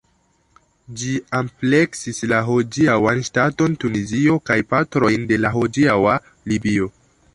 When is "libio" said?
6.53-6.91